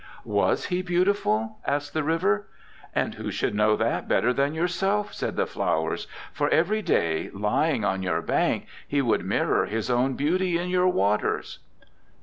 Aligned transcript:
'"Was 0.25 0.65
he 0.65 0.81
beautiful?" 0.81 1.59
asked 1.63 1.93
the 1.93 2.01
River. 2.01 2.47
'"And 2.95 3.13
who 3.13 3.29
should 3.29 3.53
know 3.53 3.75
that 3.75 4.07
better 4.07 4.33
than 4.33 4.55
yourself?" 4.55 5.13
said 5.13 5.35
the 5.35 5.45
Flowers, 5.45 6.07
"for, 6.33 6.49
every 6.49 6.81
day, 6.81 7.29
lying 7.33 7.85
on 7.85 8.01
your 8.01 8.23
bank, 8.23 8.65
he 8.87 8.99
would 8.99 9.23
mirror 9.23 9.67
his 9.67 9.91
own 9.91 10.15
beauty 10.15 10.57
in 10.57 10.69
your 10.69 10.87
waters."' 10.87 11.59